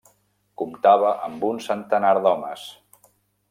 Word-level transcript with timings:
Comptava 0.61 1.11
amb 1.29 1.47
un 1.51 1.61
centenar 1.67 2.17
d'homes. 2.25 2.69